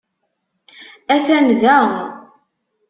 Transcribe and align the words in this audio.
Atan 1.15 1.47
da. 1.61 1.79